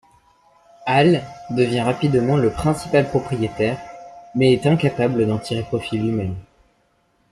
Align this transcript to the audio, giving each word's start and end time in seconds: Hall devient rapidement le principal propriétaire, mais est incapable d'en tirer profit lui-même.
Hall 0.87 1.21
devient 1.51 1.81
rapidement 1.81 2.35
le 2.35 2.49
principal 2.49 3.07
propriétaire, 3.07 3.77
mais 4.33 4.51
est 4.51 4.65
incapable 4.65 5.27
d'en 5.27 5.37
tirer 5.37 5.61
profit 5.61 5.99
lui-même. 5.99 6.35